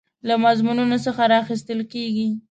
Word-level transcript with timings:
له 0.27 0.35
مضمونونو 0.45 0.97
څخه 1.05 1.21
راخیستل 1.33 1.79
کیږي. 1.93 2.27